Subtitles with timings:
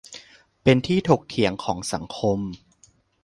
[0.63, 2.39] เป็นที่ถกเถียงของสังคม